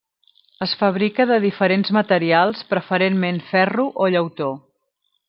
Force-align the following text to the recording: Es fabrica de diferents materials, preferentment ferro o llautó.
Es 0.65 0.71
fabrica 0.77 1.27
de 1.31 1.37
diferents 1.43 1.93
materials, 1.99 2.65
preferentment 2.71 3.39
ferro 3.51 3.87
o 4.07 4.09
llautó. 4.17 4.49